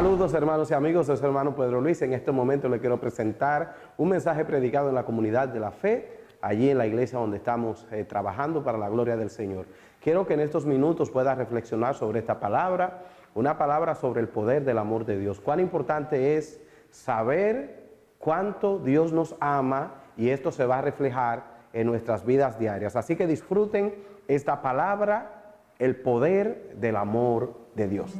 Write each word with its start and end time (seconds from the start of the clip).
Saludos 0.00 0.32
hermanos 0.32 0.70
y 0.70 0.72
amigos, 0.72 1.08
soy 1.08 1.18
su 1.18 1.26
hermano 1.26 1.54
Pedro 1.54 1.78
Luis. 1.78 2.00
En 2.00 2.14
este 2.14 2.32
momento 2.32 2.70
le 2.70 2.80
quiero 2.80 2.98
presentar 2.98 3.74
un 3.98 4.08
mensaje 4.08 4.46
predicado 4.46 4.88
en 4.88 4.94
la 4.94 5.04
comunidad 5.04 5.48
de 5.48 5.60
la 5.60 5.72
fe, 5.72 6.22
allí 6.40 6.70
en 6.70 6.78
la 6.78 6.86
iglesia 6.86 7.18
donde 7.18 7.36
estamos 7.36 7.86
eh, 7.90 8.04
trabajando 8.04 8.64
para 8.64 8.78
la 8.78 8.88
gloria 8.88 9.18
del 9.18 9.28
Señor. 9.28 9.66
Quiero 10.00 10.26
que 10.26 10.32
en 10.32 10.40
estos 10.40 10.64
minutos 10.64 11.10
pueda 11.10 11.34
reflexionar 11.34 11.96
sobre 11.96 12.20
esta 12.20 12.40
palabra, 12.40 13.02
una 13.34 13.58
palabra 13.58 13.94
sobre 13.94 14.22
el 14.22 14.28
poder 14.28 14.64
del 14.64 14.78
amor 14.78 15.04
de 15.04 15.18
Dios. 15.18 15.38
Cuán 15.38 15.60
importante 15.60 16.38
es 16.38 16.62
saber 16.88 17.90
cuánto 18.18 18.78
Dios 18.78 19.12
nos 19.12 19.36
ama 19.38 19.96
y 20.16 20.30
esto 20.30 20.50
se 20.50 20.64
va 20.64 20.78
a 20.78 20.80
reflejar 20.80 21.44
en 21.74 21.86
nuestras 21.86 22.24
vidas 22.24 22.58
diarias. 22.58 22.96
Así 22.96 23.16
que 23.16 23.26
disfruten 23.26 23.96
esta 24.28 24.62
palabra, 24.62 25.58
el 25.78 25.94
poder 25.96 26.74
del 26.76 26.96
amor 26.96 27.52
de 27.74 27.86
Dios. 27.86 28.18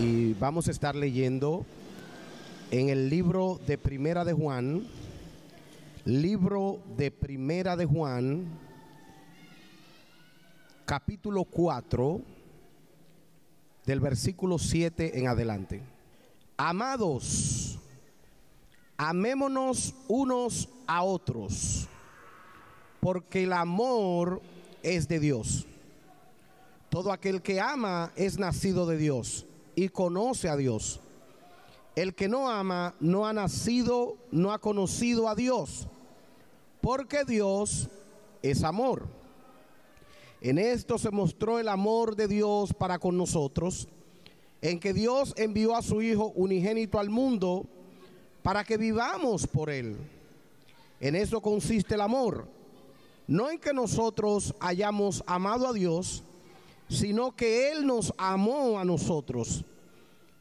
Y 0.00 0.32
vamos 0.32 0.66
a 0.66 0.70
estar 0.70 0.96
leyendo 0.96 1.66
en 2.70 2.88
el 2.88 3.10
libro 3.10 3.60
de 3.66 3.76
Primera 3.76 4.24
de 4.24 4.32
Juan, 4.32 4.86
libro 6.06 6.80
de 6.96 7.10
Primera 7.10 7.76
de 7.76 7.84
Juan, 7.84 8.46
capítulo 10.86 11.44
4, 11.44 12.18
del 13.84 14.00
versículo 14.00 14.58
7 14.58 15.18
en 15.18 15.28
adelante. 15.28 15.82
Amados, 16.56 17.78
amémonos 18.96 19.94
unos 20.08 20.70
a 20.86 21.02
otros, 21.02 21.86
porque 23.00 23.42
el 23.42 23.52
amor 23.52 24.40
es 24.82 25.08
de 25.08 25.20
Dios. 25.20 25.66
Todo 26.88 27.12
aquel 27.12 27.42
que 27.42 27.60
ama 27.60 28.12
es 28.16 28.38
nacido 28.38 28.86
de 28.86 28.96
Dios 28.96 29.44
y 29.74 29.88
conoce 29.88 30.48
a 30.48 30.56
Dios. 30.56 31.00
El 31.96 32.14
que 32.14 32.28
no 32.28 32.48
ama 32.48 32.94
no 33.00 33.26
ha 33.26 33.32
nacido, 33.32 34.16
no 34.30 34.52
ha 34.52 34.58
conocido 34.58 35.28
a 35.28 35.34
Dios, 35.34 35.86
porque 36.80 37.24
Dios 37.24 37.88
es 38.42 38.62
amor. 38.62 39.06
En 40.40 40.58
esto 40.58 40.96
se 40.98 41.10
mostró 41.10 41.58
el 41.58 41.68
amor 41.68 42.16
de 42.16 42.26
Dios 42.26 42.72
para 42.72 42.98
con 42.98 43.18
nosotros, 43.18 43.88
en 44.62 44.80
que 44.80 44.92
Dios 44.92 45.34
envió 45.36 45.76
a 45.76 45.82
su 45.82 46.00
Hijo 46.00 46.32
unigénito 46.34 46.98
al 46.98 47.10
mundo 47.10 47.66
para 48.42 48.64
que 48.64 48.76
vivamos 48.76 49.46
por 49.46 49.68
Él. 49.68 49.96
En 51.00 51.14
eso 51.14 51.40
consiste 51.40 51.94
el 51.94 52.00
amor, 52.00 52.46
no 53.26 53.50
en 53.50 53.58
que 53.58 53.72
nosotros 53.72 54.54
hayamos 54.60 55.22
amado 55.26 55.66
a 55.66 55.72
Dios, 55.72 56.24
sino 56.90 57.36
que 57.36 57.70
Él 57.70 57.86
nos 57.86 58.12
amó 58.18 58.78
a 58.78 58.84
nosotros 58.84 59.64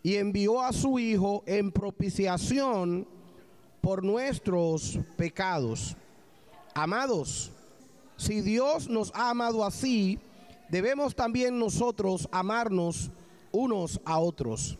y 0.02 0.16
envió 0.16 0.62
a 0.62 0.74
su 0.74 0.98
Hijo 0.98 1.44
en 1.46 1.72
propiciación 1.72 3.08
por 3.82 4.04
nuestros 4.04 4.98
pecados. 5.16 5.96
Amados, 6.74 7.52
si 8.18 8.42
Dios 8.42 8.90
nos 8.90 9.14
ha 9.14 9.30
amado 9.30 9.64
así, 9.64 10.18
debemos 10.70 11.16
también 11.16 11.60
nosotros 11.60 12.28
amarnos 12.32 13.12
unos 13.52 14.02
a 14.04 14.18
otros. 14.18 14.78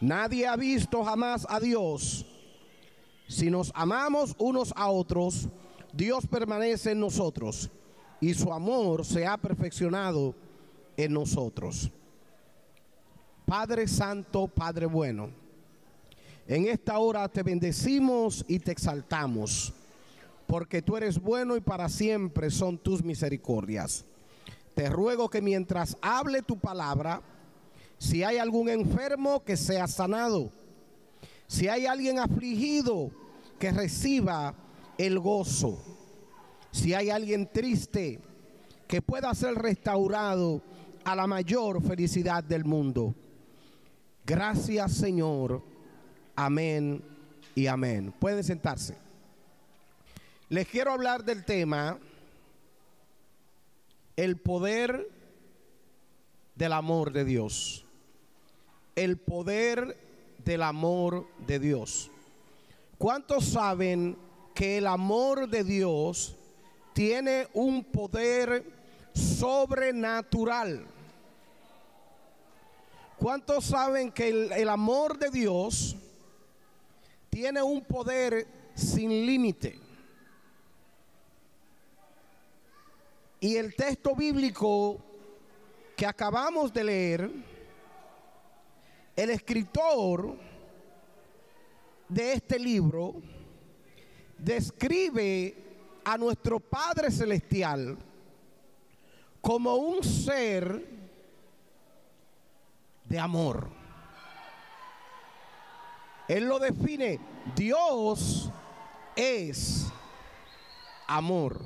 Nadie 0.00 0.46
ha 0.46 0.56
visto 0.56 1.04
jamás 1.04 1.46
a 1.50 1.60
Dios. 1.60 2.24
Si 3.28 3.50
nos 3.50 3.72
amamos 3.74 4.34
unos 4.38 4.72
a 4.74 4.88
otros, 4.88 5.48
Dios 5.92 6.26
permanece 6.26 6.92
en 6.92 7.00
nosotros 7.00 7.70
y 8.20 8.32
su 8.32 8.52
amor 8.52 9.04
se 9.04 9.26
ha 9.26 9.36
perfeccionado 9.36 10.34
en 10.96 11.12
nosotros. 11.12 11.90
Padre 13.44 13.86
Santo, 13.86 14.48
Padre 14.48 14.86
bueno, 14.86 15.30
en 16.48 16.66
esta 16.66 16.98
hora 16.98 17.28
te 17.28 17.42
bendecimos 17.42 18.44
y 18.48 18.58
te 18.58 18.72
exaltamos, 18.72 19.72
porque 20.46 20.82
tú 20.82 20.96
eres 20.96 21.20
bueno 21.20 21.56
y 21.56 21.60
para 21.60 21.88
siempre 21.88 22.50
son 22.50 22.78
tus 22.78 23.02
misericordias. 23.02 24.04
Te 24.74 24.88
ruego 24.88 25.28
que 25.28 25.40
mientras 25.40 25.96
hable 26.02 26.42
tu 26.42 26.58
palabra, 26.58 27.22
si 27.98 28.22
hay 28.22 28.38
algún 28.38 28.68
enfermo, 28.68 29.42
que 29.42 29.56
sea 29.56 29.86
sanado. 29.86 30.52
Si 31.46 31.68
hay 31.68 31.86
alguien 31.86 32.18
afligido, 32.18 33.10
que 33.58 33.70
reciba 33.70 34.54
el 34.98 35.18
gozo. 35.18 35.82
Si 36.72 36.94
hay 36.94 37.10
alguien 37.10 37.50
triste, 37.50 38.20
que 38.86 39.02
pueda 39.02 39.34
ser 39.34 39.54
restaurado 39.54 40.62
a 41.06 41.14
la 41.14 41.28
mayor 41.28 41.80
felicidad 41.80 42.42
del 42.42 42.64
mundo. 42.64 43.14
Gracias 44.26 44.92
Señor. 44.92 45.62
Amén 46.34 47.00
y 47.54 47.68
amén. 47.68 48.12
Pueden 48.18 48.42
sentarse. 48.42 48.96
Les 50.48 50.66
quiero 50.66 50.90
hablar 50.90 51.24
del 51.24 51.44
tema 51.44 51.96
el 54.16 54.36
poder 54.36 55.08
del 56.56 56.72
amor 56.72 57.12
de 57.12 57.24
Dios. 57.24 57.84
El 58.96 59.16
poder 59.16 59.96
del 60.44 60.62
amor 60.62 61.28
de 61.46 61.60
Dios. 61.60 62.10
¿Cuántos 62.98 63.44
saben 63.44 64.18
que 64.56 64.78
el 64.78 64.88
amor 64.88 65.48
de 65.48 65.62
Dios 65.62 66.34
tiene 66.94 67.46
un 67.54 67.84
poder 67.84 68.64
sobrenatural? 69.14 70.95
¿Cuántos 73.18 73.64
saben 73.64 74.12
que 74.12 74.28
el, 74.28 74.68
amor 74.68 75.18
de 75.18 75.30
Dios 75.30 75.96
tiene 77.30 77.62
un 77.62 77.82
poder 77.82 78.46
sin 78.74 79.08
límite? 79.24 79.80
Y 83.40 83.56
el 83.56 83.74
texto 83.74 84.14
bíblico 84.14 84.98
que 85.96 86.04
acabamos 86.04 86.72
de 86.74 86.84
leer, 86.84 87.30
el 89.16 89.30
escritor 89.30 90.36
de 92.08 92.34
este 92.34 92.58
libro 92.58 93.14
describe 94.36 95.54
a 96.04 96.18
nuestro 96.18 96.60
Padre 96.60 97.10
Celestial 97.10 97.96
como 99.40 99.76
un 99.76 100.04
ser 100.04 100.95
de 103.08 103.18
amor. 103.18 103.68
Él 106.28 106.48
lo 106.48 106.58
define, 106.58 107.20
Dios 107.54 108.50
es 109.14 109.86
amor. 111.06 111.60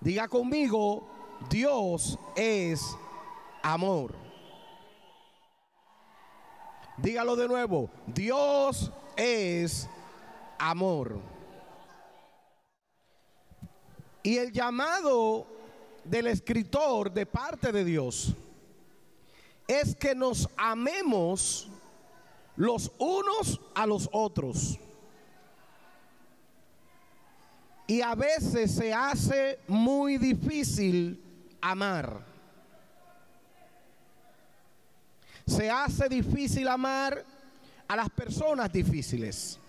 Diga 0.00 0.28
conmigo, 0.28 1.06
Dios 1.50 2.18
es 2.34 2.96
amor. 3.62 4.14
Dígalo 6.96 7.36
de 7.36 7.48
nuevo, 7.48 7.90
Dios 8.06 8.90
es 9.16 9.88
amor. 10.58 11.20
Y 14.22 14.38
el 14.38 14.52
llamado 14.52 15.46
del 16.04 16.28
escritor 16.28 17.12
de 17.12 17.26
parte 17.26 17.70
de 17.70 17.84
Dios 17.84 18.34
es 19.66 19.94
que 19.94 20.14
nos 20.14 20.48
amemos 20.56 21.68
los 22.56 22.90
unos 22.98 23.60
a 23.74 23.86
los 23.86 24.08
otros. 24.12 24.78
Y 27.86 28.00
a 28.00 28.14
veces 28.14 28.72
se 28.74 28.92
hace 28.92 29.60
muy 29.68 30.18
difícil 30.18 31.22
amar. 31.60 32.24
Se 35.46 35.70
hace 35.70 36.08
difícil 36.08 36.66
amar 36.66 37.24
a 37.86 37.96
las 37.96 38.10
personas 38.10 38.72
difíciles. 38.72 39.60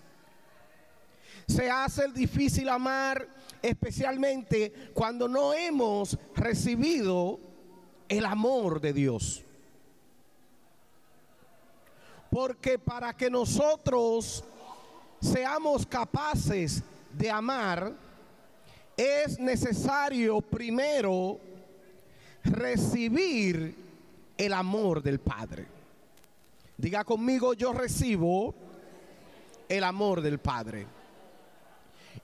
Se 1.48 1.70
hace 1.70 2.12
difícil 2.12 2.68
amar 2.70 3.28
especialmente 3.62 4.92
cuando 4.94 5.28
no 5.28 5.54
hemos 5.54 6.18
recibido 6.36 7.40
el 8.10 8.26
amor 8.26 8.82
de 8.82 8.94
Dios. 8.94 9.44
Porque 12.30 12.78
para 12.78 13.16
que 13.16 13.30
nosotros 13.30 14.44
seamos 15.20 15.86
capaces 15.86 16.84
de 17.14 17.30
amar, 17.30 17.94
es 18.96 19.40
necesario 19.40 20.42
primero 20.42 21.40
recibir 22.44 23.76
el 24.38 24.54
amor 24.54 25.02
del 25.02 25.20
Padre. 25.20 25.66
Diga 26.78 27.04
conmigo, 27.04 27.54
yo 27.54 27.74
recibo 27.74 28.54
el 29.68 29.84
amor 29.84 30.22
del 30.22 30.40
Padre. 30.40 30.86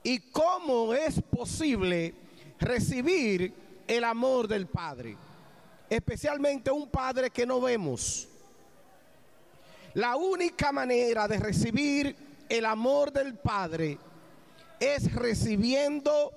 ¿Y 0.02 0.30
cómo 0.30 0.94
es 0.94 1.20
posible 1.22 2.14
recibir 2.58 3.52
el 3.86 4.04
amor 4.04 4.46
del 4.48 4.66
Padre? 4.66 5.16
especialmente 5.96 6.70
un 6.70 6.88
padre 6.88 7.30
que 7.30 7.46
no 7.46 7.60
vemos. 7.60 8.28
La 9.94 10.16
única 10.16 10.72
manera 10.72 11.28
de 11.28 11.38
recibir 11.38 12.16
el 12.48 12.66
amor 12.66 13.12
del 13.12 13.34
Padre 13.34 13.98
es 14.80 15.12
recibiendo 15.14 16.32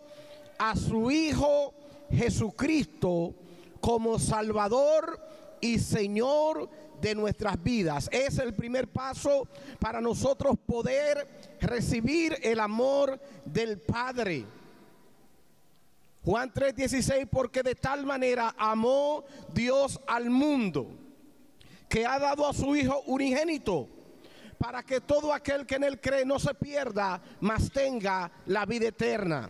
a 0.60 0.76
su 0.76 1.10
Hijo 1.10 1.74
Jesucristo 2.12 3.34
como 3.82 4.20
Salvador 4.20 5.20
y 5.60 5.80
Señor 5.80 6.70
de 7.02 7.16
nuestras 7.16 7.62
vidas. 7.64 8.10
Es 8.12 8.38
el 8.38 8.54
primer 8.54 8.88
paso 8.88 9.48
para 9.80 10.02
nosotros 10.02 10.56
poder 10.66 11.28
recibir 11.60 12.38
el 12.44 12.60
amor 12.60 13.20
del 13.46 13.80
Padre. 13.80 14.46
Juan 16.24 16.52
3:16, 16.54 17.28
porque 17.28 17.64
de 17.64 17.76
tal 17.76 18.06
manera 18.06 18.54
amó 18.58 19.24
Dios 19.54 20.00
al 20.08 20.30
mundo, 20.30 20.88
que 21.88 22.06
ha 22.06 22.20
dado 22.20 22.48
a 22.48 22.54
su 22.54 22.76
Hijo 22.76 23.02
unigénito, 23.06 23.88
para 24.58 24.84
que 24.84 25.02
todo 25.02 25.34
aquel 25.34 25.66
que 25.66 25.76
en 25.76 25.84
él 25.84 26.02
cree 26.02 26.26
no 26.26 26.40
se 26.40 26.54
pierda, 26.54 27.22
mas 27.40 27.72
tenga 27.72 28.32
la 28.46 28.66
vida 28.66 28.88
eterna. 28.88 29.50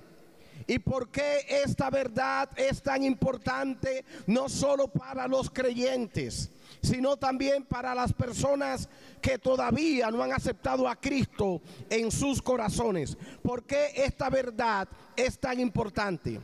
¿Y 0.66 0.80
por 0.80 1.10
qué 1.10 1.46
esta 1.48 1.90
verdad 1.90 2.50
es 2.58 2.82
tan 2.82 3.04
importante 3.04 4.04
no 4.26 4.50
solo 4.50 4.88
para 4.88 5.28
los 5.28 5.50
creyentes, 5.50 6.52
sino 6.82 7.16
también 7.16 7.64
para 7.64 7.96
las 7.96 8.12
personas 8.12 8.90
que 9.22 9.38
todavía 9.38 10.12
no 10.12 10.22
han 10.22 10.34
aceptado 10.34 10.88
a 10.88 10.96
Cristo 10.96 11.62
en 11.90 12.12
sus 12.12 12.42
corazones? 12.42 13.18
¿Por 13.42 13.64
qué 13.64 13.92
esta 13.96 14.30
verdad 14.30 14.90
es 15.16 15.40
tan 15.40 15.60
importante? 15.60 16.42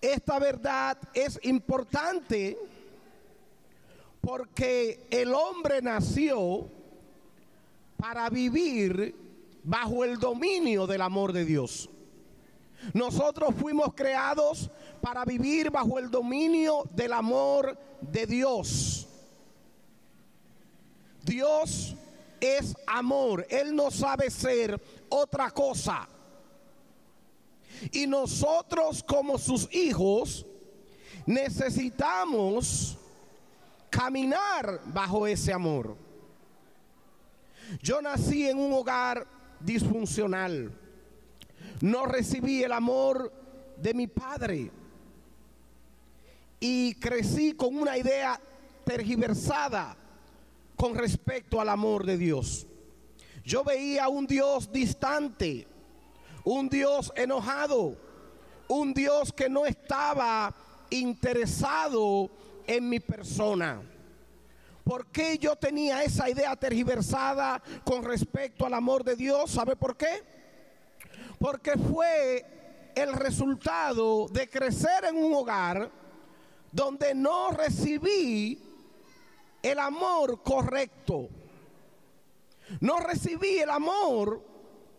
Esta 0.00 0.38
verdad 0.38 0.98
es 1.14 1.38
importante 1.42 2.56
porque 4.28 5.06
el 5.10 5.32
hombre 5.32 5.80
nació 5.80 6.68
para 7.96 8.28
vivir 8.28 9.14
bajo 9.64 10.04
el 10.04 10.18
dominio 10.18 10.86
del 10.86 11.00
amor 11.00 11.32
de 11.32 11.46
Dios. 11.46 11.88
Nosotros 12.92 13.54
fuimos 13.58 13.94
creados 13.94 14.70
para 15.00 15.24
vivir 15.24 15.70
bajo 15.70 15.98
el 15.98 16.10
dominio 16.10 16.82
del 16.94 17.14
amor 17.14 17.78
de 18.02 18.26
Dios. 18.26 19.08
Dios 21.24 21.94
es 22.38 22.76
amor, 22.86 23.46
Él 23.48 23.74
no 23.74 23.90
sabe 23.90 24.30
ser 24.30 24.78
otra 25.08 25.50
cosa. 25.52 26.06
Y 27.92 28.06
nosotros 28.06 29.02
como 29.02 29.38
sus 29.38 29.74
hijos 29.74 30.44
necesitamos 31.24 32.98
caminar 33.90 34.80
bajo 34.86 35.26
ese 35.26 35.52
amor. 35.52 35.96
Yo 37.82 38.00
nací 38.00 38.48
en 38.48 38.58
un 38.58 38.72
hogar 38.72 39.26
disfuncional 39.60 40.72
no 41.80 42.06
recibí 42.06 42.62
el 42.62 42.72
amor 42.72 43.32
de 43.76 43.94
mi 43.94 44.06
padre 44.06 44.70
y 46.60 46.94
crecí 46.94 47.52
con 47.52 47.76
una 47.76 47.96
idea 47.96 48.40
tergiversada 48.84 49.96
con 50.76 50.94
respecto 50.94 51.60
al 51.60 51.68
amor 51.68 52.04
de 52.04 52.16
Dios. 52.16 52.66
Yo 53.44 53.64
veía 53.64 54.08
un 54.08 54.26
Dios 54.26 54.70
distante, 54.72 55.66
un 56.44 56.68
Dios 56.68 57.12
enojado, 57.16 57.96
un 58.68 58.92
Dios 58.92 59.32
que 59.32 59.48
no 59.48 59.64
estaba 59.64 60.54
interesado 60.90 62.30
en 62.68 62.88
mi 62.88 63.00
persona. 63.00 63.82
¿Por 64.84 65.06
qué 65.06 65.36
yo 65.38 65.56
tenía 65.56 66.04
esa 66.04 66.30
idea 66.30 66.54
tergiversada 66.54 67.60
con 67.84 68.04
respecto 68.04 68.64
al 68.64 68.74
amor 68.74 69.02
de 69.02 69.16
Dios? 69.16 69.50
¿Sabe 69.50 69.74
por 69.74 69.96
qué? 69.96 70.38
porque 71.38 71.76
fue 71.76 72.92
el 72.94 73.12
resultado 73.12 74.26
de 74.28 74.48
crecer 74.48 75.04
en 75.04 75.16
un 75.16 75.32
hogar 75.34 75.90
donde 76.72 77.14
no 77.14 77.50
recibí 77.50 78.60
el 79.62 79.78
amor 79.78 80.42
correcto. 80.42 81.28
No 82.80 82.98
recibí 82.98 83.58
el 83.58 83.70
amor 83.70 84.44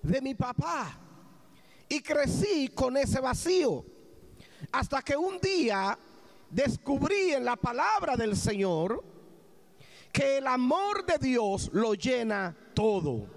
de 0.01 0.21
mi 0.21 0.33
papá 0.33 0.97
y 1.87 2.01
crecí 2.01 2.69
con 2.69 2.97
ese 2.97 3.19
vacío. 3.19 3.85
Hasta 4.71 5.01
que 5.01 5.15
un 5.15 5.39
día 5.39 5.97
descubrí 6.49 7.33
en 7.33 7.45
la 7.45 7.55
palabra 7.55 8.15
del 8.15 8.35
Señor 8.35 9.03
que 10.11 10.37
el 10.37 10.47
amor 10.47 11.05
de 11.05 11.17
Dios 11.17 11.69
lo 11.73 11.93
llena 11.93 12.55
todo. 12.73 13.27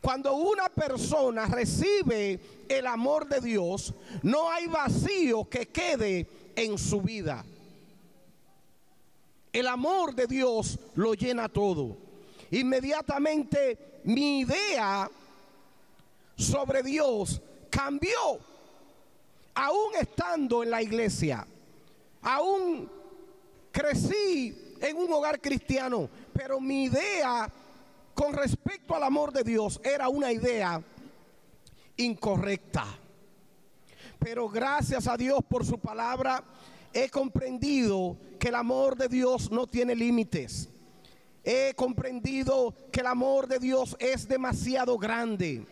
Cuando 0.00 0.34
una 0.34 0.68
persona 0.68 1.46
recibe 1.46 2.40
el 2.68 2.86
amor 2.86 3.28
de 3.28 3.40
Dios, 3.40 3.94
no 4.22 4.50
hay 4.50 4.66
vacío 4.66 5.48
que 5.48 5.68
quede 5.68 6.28
en 6.56 6.76
su 6.76 7.00
vida. 7.00 7.44
El 9.52 9.68
amor 9.68 10.14
de 10.14 10.26
Dios 10.26 10.78
lo 10.94 11.14
llena 11.14 11.48
todo. 11.48 11.96
Inmediatamente 12.50 14.00
mi 14.04 14.40
idea 14.40 15.10
sobre 16.36 16.82
Dios 16.82 17.40
cambió, 17.70 18.40
aún 19.54 19.94
estando 20.00 20.62
en 20.62 20.70
la 20.70 20.82
iglesia, 20.82 21.46
aún 22.22 22.90
crecí 23.70 24.76
en 24.80 24.96
un 24.96 25.12
hogar 25.12 25.40
cristiano, 25.40 26.08
pero 26.32 26.60
mi 26.60 26.84
idea 26.84 27.50
con 28.14 28.32
respecto 28.32 28.94
al 28.94 29.04
amor 29.04 29.32
de 29.32 29.42
Dios 29.42 29.80
era 29.82 30.08
una 30.08 30.32
idea 30.32 30.82
incorrecta. 31.96 32.84
Pero 34.18 34.48
gracias 34.48 35.06
a 35.08 35.16
Dios 35.16 35.40
por 35.48 35.64
su 35.66 35.78
palabra 35.78 36.44
he 36.92 37.08
comprendido 37.08 38.16
que 38.38 38.48
el 38.48 38.54
amor 38.54 38.96
de 38.96 39.08
Dios 39.08 39.50
no 39.50 39.66
tiene 39.66 39.94
límites. 39.94 40.68
He 41.44 41.74
comprendido 41.74 42.74
que 42.92 43.00
el 43.00 43.06
amor 43.06 43.48
de 43.48 43.58
Dios 43.58 43.96
es 43.98 44.28
demasiado 44.28 44.96
grande 44.96 45.66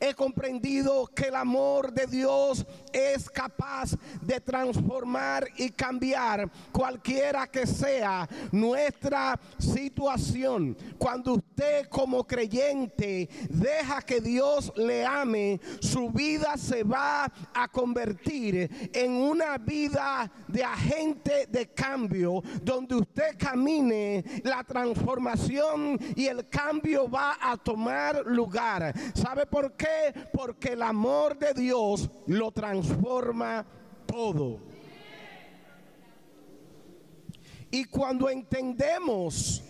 he 0.00 0.14
comprendido 0.14 1.06
que 1.06 1.28
el 1.28 1.36
amor 1.36 1.92
de 1.92 2.06
Dios 2.06 2.66
es 2.92 3.28
capaz 3.30 3.96
de 4.20 4.40
transformar 4.40 5.48
y 5.56 5.70
cambiar 5.70 6.50
cualquiera 6.72 7.46
que 7.46 7.66
sea 7.66 8.28
nuestra 8.52 9.38
situación. 9.58 10.76
Cuando 10.98 11.34
usted 11.34 11.88
como 11.88 12.26
creyente 12.26 13.28
deja 13.48 14.02
que 14.02 14.20
Dios 14.20 14.72
le 14.76 15.04
ame, 15.04 15.60
su 15.80 16.10
vida 16.10 16.56
se 16.56 16.82
va 16.82 17.30
a 17.52 17.68
convertir 17.68 18.90
en 18.92 19.12
una 19.12 19.58
vida 19.58 20.30
de 20.48 20.64
agente 20.64 21.46
de 21.46 21.68
cambio, 21.68 22.42
donde 22.62 22.96
usted 22.96 23.36
camine, 23.38 24.24
la 24.42 24.62
transformación 24.64 25.98
y 26.16 26.26
el 26.26 26.48
cambio 26.48 27.08
va 27.08 27.36
a 27.40 27.56
tomar 27.56 28.24
lugar. 28.26 28.94
¿Sabe 29.14 29.46
por 29.74 29.76
qué? 29.76 30.28
Porque 30.32 30.72
el 30.72 30.82
amor 30.82 31.38
de 31.38 31.52
Dios 31.52 32.08
lo 32.26 32.50
transforma 32.52 33.64
todo. 34.06 34.60
Y 37.70 37.84
cuando 37.86 38.28
entendemos 38.28 39.62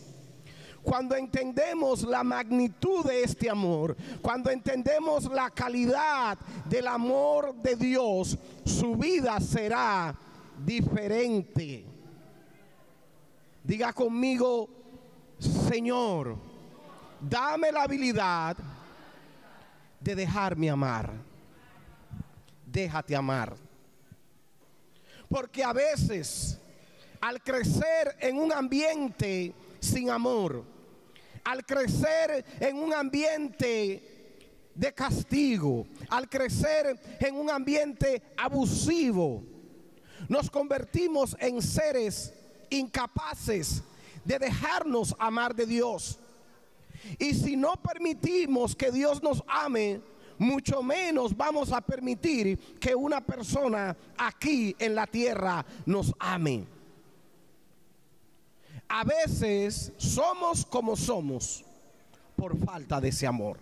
cuando 0.82 1.16
entendemos 1.16 2.02
la 2.02 2.23
magnitud 2.23 3.06
de 3.06 3.23
este 3.23 3.49
amor, 3.49 3.96
cuando 4.20 4.50
entendemos 4.50 5.25
la 5.32 5.49
calidad 5.49 6.37
del 6.66 6.87
amor 6.87 7.54
de 7.54 7.75
Dios, 7.75 8.37
su 8.66 8.94
vida 8.94 9.40
será 9.40 10.14
diferente. 10.62 11.87
Diga 13.62 13.94
conmigo, 13.94 14.68
Señor, 15.38 16.37
dame 17.18 17.73
la 17.73 17.84
habilidad 17.84 18.54
de 20.04 20.14
dejarme 20.14 20.68
amar. 20.68 21.11
Déjate 22.66 23.16
amar. 23.16 23.56
Porque 25.28 25.64
a 25.64 25.73
veces, 25.73 26.61
al 27.20 27.42
crecer 27.42 28.14
en 28.20 28.37
un 28.37 28.52
ambiente 28.52 29.54
sin 29.80 30.11
amor, 30.11 30.62
al 31.42 31.64
crecer 31.64 32.44
en 32.61 32.76
un 32.76 32.92
ambiente 32.92 34.70
de 34.75 34.92
castigo, 34.92 35.87
al 36.11 36.28
crecer 36.28 37.00
en 37.20 37.37
un 37.37 37.49
ambiente 37.49 38.23
abusivo, 38.37 39.42
nos 40.28 40.50
convertimos 40.50 41.34
en 41.40 41.62
seres 41.62 42.34
incapaces 42.68 43.82
de 44.23 44.38
dejarnos 44.38 45.14
amar 45.18 45.54
de 45.54 45.64
Dios. 45.64 46.18
Y 47.18 47.34
si 47.34 47.56
no 47.56 47.75
permitimos 47.75 48.75
que 48.75 48.90
Dios 48.90 49.23
nos 49.23 49.42
ame, 49.46 50.00
mucho 50.38 50.82
menos 50.82 51.37
vamos 51.37 51.73
a 51.73 51.80
permitir 51.80 52.58
que 52.78 52.94
una 52.94 53.20
persona 53.20 53.96
aquí 54.16 54.75
en 54.78 54.94
la 54.94 55.06
tierra 55.06 55.64
nos 55.87 56.12
ame. 56.18 56.66
A 58.88 59.04
veces 59.04 59.92
somos 59.96 60.64
como 60.66 60.96
somos 60.96 61.64
por 62.37 62.56
falta 62.58 63.00
de 63.00 63.08
ese 63.08 63.26
amor. 63.26 63.58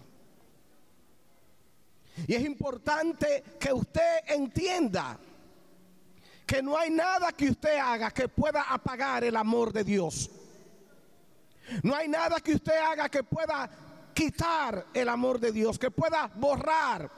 Y 2.26 2.34
es 2.34 2.44
importante 2.44 3.42
que 3.58 3.72
usted 3.72 4.18
entienda 4.28 5.18
que 6.46 6.62
no 6.62 6.76
hay 6.76 6.90
nada 6.90 7.32
que 7.32 7.48
usted 7.48 7.78
haga 7.78 8.10
que 8.10 8.28
pueda 8.28 8.62
apagar 8.62 9.24
el 9.24 9.36
amor 9.36 9.72
de 9.72 9.84
Dios. 9.84 10.30
No 11.82 11.94
hay 11.94 12.08
nada 12.08 12.40
que 12.40 12.54
usted 12.54 12.76
haga 12.76 13.08
que 13.08 13.22
pueda 13.22 13.68
quitar 14.14 14.86
el 14.92 15.08
amor 15.08 15.38
de 15.38 15.52
Dios, 15.52 15.78
que 15.78 15.90
pueda 15.90 16.30
borrar 16.34 17.10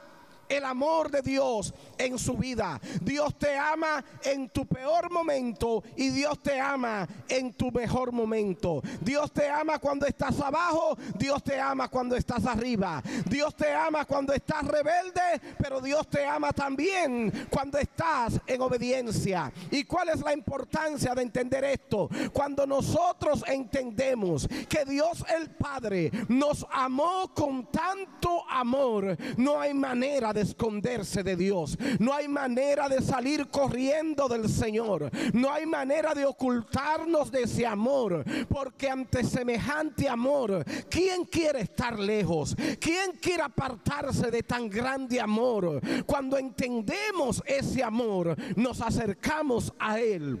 el 0.49 0.63
amor 0.65 1.11
de 1.11 1.21
Dios 1.21 1.73
en 1.97 2.17
su 2.17 2.35
vida. 2.35 2.79
Dios 3.01 3.37
te 3.37 3.57
ama 3.57 4.03
en 4.23 4.49
tu 4.49 4.65
peor 4.65 5.11
momento 5.11 5.83
y 5.95 6.09
Dios 6.09 6.41
te 6.41 6.59
ama 6.59 7.07
en 7.27 7.53
tu 7.53 7.71
mejor 7.71 8.11
momento. 8.11 8.81
Dios 9.01 9.31
te 9.31 9.49
ama 9.49 9.79
cuando 9.79 10.05
estás 10.05 10.39
abajo, 10.39 10.97
Dios 11.17 11.43
te 11.43 11.59
ama 11.59 11.87
cuando 11.87 12.15
estás 12.15 12.45
arriba. 12.45 13.01
Dios 13.25 13.55
te 13.55 13.73
ama 13.73 14.05
cuando 14.05 14.33
estás 14.33 14.65
rebelde, 14.65 15.41
pero 15.57 15.81
Dios 15.81 16.07
te 16.07 16.25
ama 16.25 16.51
también 16.51 17.47
cuando 17.49 17.77
estás 17.77 18.39
en 18.47 18.61
obediencia. 18.61 19.51
¿Y 19.71 19.83
cuál 19.83 20.09
es 20.09 20.21
la 20.21 20.33
importancia 20.33 21.13
de 21.15 21.21
entender 21.21 21.63
esto? 21.63 22.09
Cuando 22.33 22.65
nosotros 22.65 23.43
entendemos 23.47 24.47
que 24.69 24.85
Dios 24.85 25.23
el 25.35 25.49
Padre 25.51 26.11
nos 26.27 26.65
amó 26.71 27.33
con 27.33 27.71
tanto 27.71 28.47
amor, 28.49 29.17
no 29.37 29.59
hay 29.59 29.73
manera 29.73 30.33
de 30.35 30.41
esconderse 30.41 31.23
de 31.23 31.35
Dios. 31.35 31.75
No 31.97 32.13
hay 32.13 32.27
manera 32.27 32.87
de 32.87 33.01
salir 33.01 33.47
corriendo 33.47 34.27
del 34.27 34.47
Señor. 34.47 35.09
No 35.33 35.51
hay 35.51 35.65
manera 35.65 36.13
de 36.13 36.25
ocultarnos 36.25 37.31
de 37.31 37.43
ese 37.43 37.65
amor. 37.65 38.23
Porque 38.47 38.87
ante 38.89 39.23
semejante 39.23 40.07
amor, 40.07 40.63
¿quién 40.89 41.25
quiere 41.25 41.61
estar 41.61 41.97
lejos? 41.97 42.55
¿Quién 42.79 43.13
quiere 43.19 43.41
apartarse 43.41 44.29
de 44.29 44.43
tan 44.43 44.69
grande 44.69 45.19
amor? 45.19 45.81
Cuando 46.05 46.37
entendemos 46.37 47.41
ese 47.47 47.81
amor, 47.81 48.35
nos 48.55 48.81
acercamos 48.81 49.73
a 49.79 49.99
Él 49.99 50.39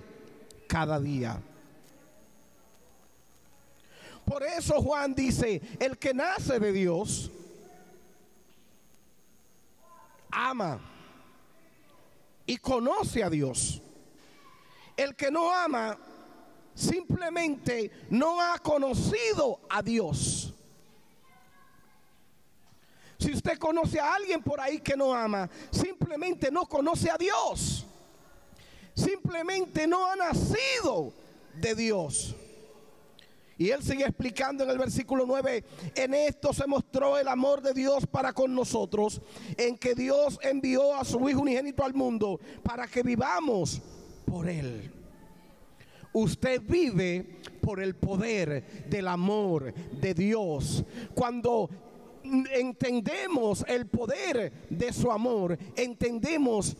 cada 0.67 0.99
día. 0.99 1.41
Por 4.25 4.43
eso 4.43 4.81
Juan 4.81 5.13
dice, 5.13 5.61
el 5.79 5.97
que 5.97 6.13
nace 6.13 6.59
de 6.59 6.71
Dios, 6.71 7.31
ama 10.35 10.79
y 12.45 12.57
conoce 12.57 13.23
a 13.23 13.29
Dios. 13.29 13.81
El 14.97 15.15
que 15.15 15.31
no 15.31 15.51
ama 15.51 15.97
simplemente 16.73 17.91
no 18.09 18.41
ha 18.41 18.59
conocido 18.59 19.61
a 19.69 19.81
Dios. 19.81 20.53
Si 23.17 23.31
usted 23.31 23.57
conoce 23.57 23.99
a 23.99 24.13
alguien 24.13 24.43
por 24.43 24.59
ahí 24.59 24.79
que 24.79 24.95
no 24.95 25.13
ama, 25.13 25.49
simplemente 25.71 26.51
no 26.51 26.65
conoce 26.67 27.09
a 27.09 27.17
Dios. 27.17 27.85
Simplemente 28.93 29.87
no 29.87 30.05
ha 30.05 30.15
nacido 30.15 31.13
de 31.55 31.75
Dios. 31.75 32.35
Y 33.57 33.69
él 33.69 33.81
sigue 33.81 34.03
explicando 34.03 34.63
en 34.63 34.69
el 34.69 34.77
versículo 34.77 35.25
9, 35.25 35.63
en 35.95 36.13
esto 36.13 36.51
se 36.51 36.67
mostró 36.67 37.17
el 37.17 37.27
amor 37.27 37.61
de 37.61 37.73
Dios 37.73 38.05
para 38.05 38.33
con 38.33 38.53
nosotros, 38.53 39.21
en 39.57 39.77
que 39.77 39.95
Dios 39.95 40.37
envió 40.41 40.93
a 40.93 41.05
su 41.05 41.29
Hijo 41.29 41.41
unigénito 41.41 41.83
al 41.83 41.93
mundo 41.93 42.39
para 42.63 42.87
que 42.87 43.01
vivamos 43.01 43.81
por 44.25 44.49
él. 44.49 44.91
Usted 46.11 46.61
vive 46.61 47.39
por 47.61 47.81
el 47.81 47.95
poder 47.95 48.85
del 48.89 49.07
amor 49.07 49.73
de 49.73 50.13
Dios. 50.13 50.83
Cuando 51.13 51.69
entendemos 52.53 53.65
el 53.67 53.87
poder 53.87 54.51
de 54.69 54.93
su 54.93 55.11
amor, 55.11 55.57
entendemos 55.75 56.75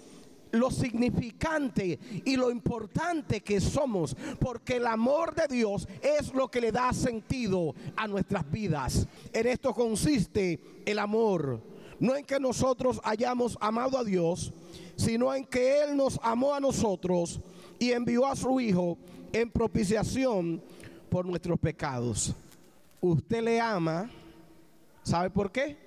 lo 0.60 0.72
significante 0.72 2.00
y 2.24 2.36
lo 2.36 2.52
importante 2.52 3.42
que 3.42 3.60
somos, 3.60 4.16
porque 4.40 4.78
el 4.78 4.88
amor 4.88 5.36
de 5.36 5.48
Dios 5.54 5.88
es 6.02 6.34
lo 6.34 6.50
que 6.50 6.62
le 6.62 6.72
da 6.72 6.94
sentido 6.94 7.76
a 7.96 8.08
nuestras 8.08 8.50
vidas. 8.50 9.08
En 9.34 9.48
esto 9.48 9.74
consiste 9.74 10.60
el 10.86 11.00
amor, 11.00 11.62
no 12.00 12.16
en 12.16 12.26
que 12.26 12.40
nosotros 12.40 13.00
hayamos 13.04 13.58
amado 13.62 13.98
a 13.98 14.04
Dios, 14.04 14.54
sino 14.96 15.34
en 15.34 15.46
que 15.46 15.84
Él 15.84 15.96
nos 15.96 16.20
amó 16.24 16.54
a 16.54 16.60
nosotros 16.60 17.40
y 17.80 17.92
envió 17.92 18.26
a 18.26 18.36
su 18.36 18.60
Hijo 18.60 18.98
en 19.34 19.50
propiciación 19.52 20.62
por 21.10 21.26
nuestros 21.26 21.60
pecados. 21.60 22.34
Usted 23.02 23.44
le 23.44 23.60
ama, 23.60 24.10
¿sabe 25.04 25.30
por 25.30 25.52
qué? 25.52 25.78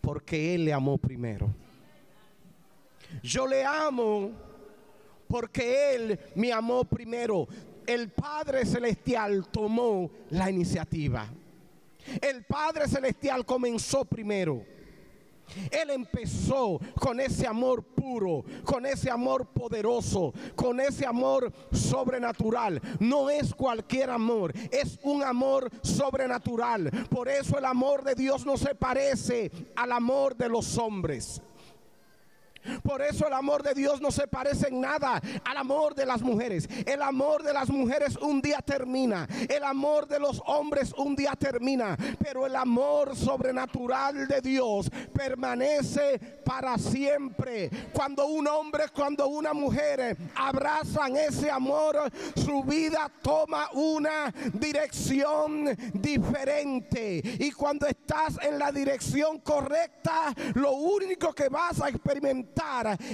Porque 0.00 0.54
Él 0.54 0.66
le 0.66 0.72
amó 0.72 0.98
primero. 0.98 1.50
Yo 3.22 3.46
le 3.46 3.64
amo 3.64 4.30
porque 5.28 5.94
Él 5.94 6.18
me 6.34 6.52
amó 6.52 6.84
primero. 6.84 7.48
El 7.86 8.10
Padre 8.10 8.64
Celestial 8.64 9.46
tomó 9.50 10.10
la 10.30 10.50
iniciativa. 10.50 11.28
El 12.20 12.44
Padre 12.44 12.88
Celestial 12.88 13.44
comenzó 13.44 14.04
primero. 14.04 14.62
Él 15.70 15.90
empezó 15.90 16.80
con 16.98 17.20
ese 17.20 17.46
amor 17.46 17.84
puro, 17.84 18.44
con 18.64 18.84
ese 18.84 19.10
amor 19.10 19.46
poderoso, 19.46 20.34
con 20.54 20.80
ese 20.80 21.06
amor 21.06 21.52
sobrenatural. 21.70 22.80
No 22.98 23.30
es 23.30 23.54
cualquier 23.54 24.10
amor, 24.10 24.52
es 24.70 24.98
un 25.02 25.22
amor 25.22 25.70
sobrenatural. 25.82 26.90
Por 27.08 27.28
eso 27.28 27.58
el 27.58 27.64
amor 27.64 28.02
de 28.02 28.14
Dios 28.14 28.44
no 28.44 28.56
se 28.56 28.74
parece 28.74 29.50
al 29.76 29.92
amor 29.92 30.36
de 30.36 30.48
los 30.48 30.76
hombres. 30.78 31.40
Por 32.82 33.02
eso 33.02 33.26
el 33.26 33.32
amor 33.32 33.62
de 33.62 33.74
Dios 33.74 34.00
no 34.00 34.10
se 34.10 34.26
parece 34.26 34.68
en 34.68 34.80
nada 34.80 35.20
al 35.44 35.56
amor 35.56 35.94
de 35.94 36.06
las 36.06 36.22
mujeres. 36.22 36.68
El 36.84 37.02
amor 37.02 37.42
de 37.42 37.52
las 37.52 37.68
mujeres 37.68 38.16
un 38.16 38.40
día 38.40 38.58
termina. 38.58 39.28
El 39.48 39.64
amor 39.64 40.06
de 40.06 40.18
los 40.18 40.42
hombres 40.46 40.92
un 40.96 41.14
día 41.14 41.32
termina. 41.38 41.96
Pero 42.18 42.46
el 42.46 42.56
amor 42.56 43.16
sobrenatural 43.16 44.26
de 44.28 44.40
Dios 44.40 44.90
permanece 45.12 46.18
para 46.44 46.78
siempre. 46.78 47.70
Cuando 47.92 48.26
un 48.26 48.46
hombre, 48.46 48.84
cuando 48.94 49.28
una 49.28 49.52
mujer 49.52 50.16
abrazan 50.34 51.16
ese 51.16 51.50
amor, 51.50 52.10
su 52.34 52.62
vida 52.64 53.10
toma 53.22 53.68
una 53.72 54.32
dirección 54.52 55.76
diferente. 55.94 57.22
Y 57.38 57.50
cuando 57.52 57.86
estás 57.86 58.38
en 58.42 58.58
la 58.58 58.72
dirección 58.72 59.40
correcta, 59.40 60.34
lo 60.54 60.72
único 60.72 61.32
que 61.32 61.48
vas 61.48 61.80
a 61.80 61.88
experimentar 61.88 62.55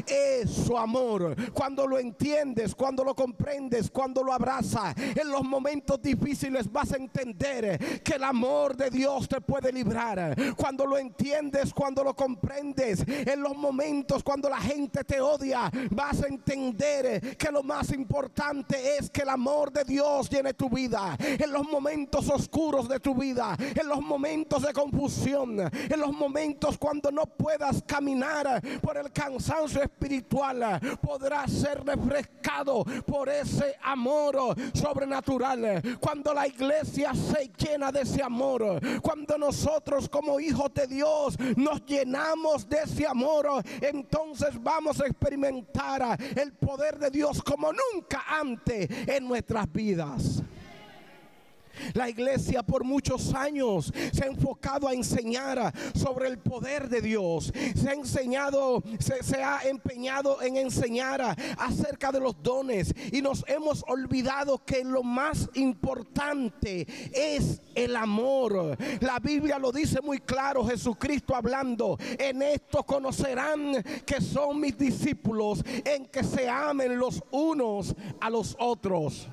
es 0.07 0.51
su 0.51 0.77
amor. 0.77 1.35
Cuando 1.53 1.87
lo 1.87 1.99
entiendes, 1.99 2.75
cuando 2.75 3.05
lo 3.05 3.15
comprendes, 3.15 3.91
cuando 3.91 4.23
lo 4.23 4.33
abrazas, 4.33 4.95
en 4.97 5.31
los 5.31 5.43
momentos 5.43 6.01
difíciles 6.01 6.71
vas 6.71 6.93
a 6.93 6.97
entender 6.97 8.03
que 8.03 8.15
el 8.15 8.25
amor 8.25 8.77
de 8.77 8.91
Dios 8.91 9.29
te 9.29 9.41
puede 9.41 9.73
librar. 9.73 10.37
Cuando 10.57 10.87
lo 10.87 10.97
entiendes, 10.97 11.75
cuando 11.75 12.05
lo 12.05 12.15
comprendes, 12.15 13.05
en 13.07 13.43
los 13.43 13.57
momentos 13.57 14.23
cuando 14.23 14.49
la 14.49 14.59
gente 14.59 15.03
te 15.05 15.21
odia, 15.21 15.71
vas 15.91 16.23
a 16.23 16.29
entender 16.29 17.37
que 17.37 17.51
lo 17.51 17.63
más 17.63 17.93
importante 17.93 18.97
es 18.97 19.11
que 19.11 19.23
el 19.23 19.29
amor 19.29 19.73
de 19.73 19.85
Dios 19.85 20.31
llene 20.31 20.55
tu 20.55 20.71
vida. 20.71 21.17
En 21.19 21.53
los 21.53 21.69
momentos 21.69 22.29
oscuros 22.29 22.89
de 22.89 23.01
tu 23.01 23.15
vida, 23.15 23.57
en 23.59 23.89
los 23.89 24.01
momentos 24.01 24.63
de 24.63 24.73
confusión, 24.73 25.59
en 25.61 26.01
los 26.01 26.13
momentos 26.13 26.79
cuando 26.79 27.11
no 27.11 27.27
puedas 27.27 27.83
caminar 27.83 28.63
por 28.81 28.97
el 28.97 29.11
camino 29.11 29.32
cansancio 29.33 29.83
espiritual 29.83 30.79
podrá 31.01 31.47
ser 31.49 31.83
refrescado 31.85 32.85
por 33.07 33.29
ese 33.29 33.77
amor 33.83 34.55
sobrenatural. 34.75 35.83
Cuando 35.99 36.35
la 36.35 36.47
iglesia 36.47 37.13
se 37.15 37.51
llena 37.57 37.91
de 37.91 38.03
ese 38.03 38.23
amor, 38.23 38.81
cuando 39.01 39.39
nosotros 39.39 40.09
como 40.09 40.39
hijos 40.39 40.73
de 40.75 40.87
Dios 40.87 41.37
nos 41.57 41.85
llenamos 41.87 42.69
de 42.69 42.79
ese 42.85 43.07
amor, 43.07 43.63
entonces 43.81 44.51
vamos 44.63 45.01
a 45.01 45.07
experimentar 45.07 46.19
el 46.37 46.53
poder 46.53 46.99
de 46.99 47.11
Dios 47.11 47.43
como 47.43 47.71
nunca 47.73 48.25
antes 48.29 48.89
en 49.09 49.27
nuestras 49.27 49.71
vidas. 49.73 50.43
La 51.95 52.09
iglesia 52.09 52.63
por 52.63 52.85
muchos 52.85 53.35
años 53.35 53.93
se 54.13 54.25
ha 54.25 54.29
enfocado 54.29 54.89
a 54.89 54.95
enseñar 54.95 55.73
sobre 55.95 56.29
el 56.29 56.39
poder 56.39 56.89
de 56.89 57.01
Dios. 57.01 57.53
Se 57.75 57.89
ha 57.89 57.93
enseñado, 57.93 58.83
se, 58.99 59.43
ha 59.43 59.61
empeñado 59.69 60.43
en 60.43 60.57
enseñar 60.57 61.37
acerca 61.59 62.13
de 62.13 62.21
los 62.21 62.43
dones. 62.43 62.95
Y 63.13 63.23
nos 63.23 63.45
hemos 63.49 63.85
olvidado 63.89 64.65
que 64.65 64.85
lo 64.85 65.03
más 65.03 65.49
importante 65.55 66.87
es 67.13 67.61
el 67.75 67.97
amor. 67.97 68.77
La 69.01 69.19
Biblia 69.19 69.59
lo 69.59 69.73
dice 69.73 70.01
muy 70.01 70.19
claro, 70.19 70.65
Jesucristo 70.65 71.35
hablando. 71.35 71.99
En 72.19 72.43
esto 72.43 72.83
conocerán 72.85 73.83
que 74.07 74.21
son 74.21 74.61
mis 74.61 74.77
discípulos, 74.77 75.63
en 75.85 76.07
que 76.07 76.25
se 76.25 76.49
amen 76.49 76.99
los 76.99 77.23
unos 77.31 77.95
a 78.21 78.31
los 78.31 78.57
otros. 78.59 79.29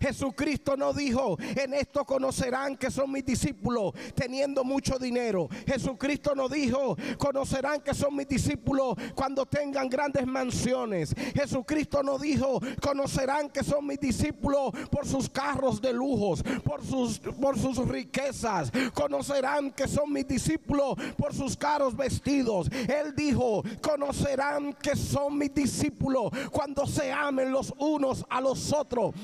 Jesucristo 0.00 0.76
no 0.76 0.92
dijo, 0.92 1.36
en 1.40 1.74
esto 1.74 2.04
conocerán 2.04 2.76
que 2.76 2.90
son 2.90 3.12
mis 3.12 3.24
discípulos 3.24 3.92
teniendo 4.14 4.64
mucho 4.64 4.98
dinero. 4.98 5.48
Jesucristo 5.66 6.34
no 6.34 6.48
dijo, 6.48 6.96
conocerán 7.18 7.80
que 7.80 7.94
son 7.94 8.16
mis 8.16 8.28
discípulos 8.28 8.94
cuando 9.14 9.46
tengan 9.46 9.88
grandes 9.88 10.26
mansiones. 10.26 11.14
Jesucristo 11.34 12.02
no 12.02 12.18
dijo, 12.18 12.60
conocerán 12.80 13.50
que 13.50 13.62
son 13.62 13.86
mis 13.86 14.00
discípulos 14.00 14.72
por 14.90 15.06
sus 15.06 15.28
carros 15.28 15.80
de 15.80 15.92
lujos, 15.92 16.42
por 16.64 16.84
sus, 16.84 17.18
por 17.18 17.58
sus 17.58 17.78
riquezas. 17.88 18.70
Conocerán 18.94 19.70
que 19.72 19.88
son 19.88 20.12
mis 20.12 20.26
discípulos 20.26 20.94
por 21.16 21.34
sus 21.34 21.56
caros 21.56 21.96
vestidos. 21.96 22.68
Él 22.70 23.14
dijo, 23.14 23.62
conocerán 23.80 24.72
que 24.74 24.96
son 24.96 25.38
mis 25.38 25.54
discípulos 25.54 26.30
cuando 26.50 26.86
se 26.86 27.12
amen 27.12 27.52
los 27.52 27.72
unos 27.78 28.24
a 28.28 28.40
los 28.40 28.72
otros. 28.72 29.14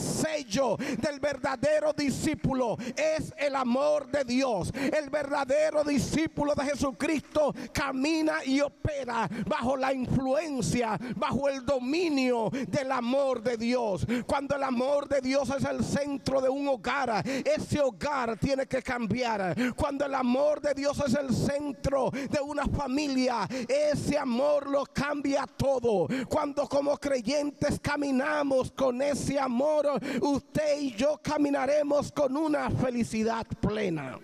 Sello 0.00 0.76
del 0.76 1.20
verdadero 1.20 1.92
discípulo 1.92 2.76
es 2.96 3.32
el 3.36 3.54
amor 3.54 4.10
de 4.10 4.24
Dios. 4.24 4.72
El 4.74 5.10
verdadero 5.10 5.84
discípulo 5.84 6.54
de 6.54 6.64
Jesucristo 6.64 7.54
camina 7.72 8.44
y 8.44 8.60
opera 8.60 9.28
bajo 9.46 9.76
la 9.76 9.92
influencia, 9.92 10.98
bajo 11.16 11.48
el 11.48 11.64
dominio 11.64 12.50
del 12.68 12.92
amor 12.92 13.42
de 13.42 13.56
Dios. 13.56 14.06
Cuando 14.26 14.56
el 14.56 14.62
amor 14.62 15.08
de 15.08 15.20
Dios 15.20 15.50
es 15.50 15.64
el 15.64 15.84
centro 15.84 16.40
de 16.40 16.48
un 16.48 16.68
hogar, 16.68 17.22
ese 17.26 17.80
hogar 17.80 18.38
tiene 18.38 18.66
que 18.66 18.82
cambiar. 18.82 19.54
Cuando 19.74 20.06
el 20.06 20.14
amor 20.14 20.60
de 20.60 20.74
Dios 20.74 21.00
es 21.06 21.14
el 21.14 21.34
centro 21.34 22.10
de 22.10 22.40
una 22.40 22.66
familia, 22.66 23.48
ese 23.68 24.18
amor 24.18 24.68
lo 24.68 24.84
cambia 24.86 25.46
todo. 25.46 26.08
Cuando 26.28 26.68
como 26.68 26.96
creyentes 26.98 27.78
caminamos 27.80 28.70
con 28.72 29.02
ese 29.02 29.38
amor, 29.38 29.89
usted 30.20 30.80
y 30.80 30.92
yo 30.94 31.20
caminaremos 31.22 32.12
con 32.12 32.36
una 32.36 32.70
felicidad 32.70 33.46
plena. 33.60 34.18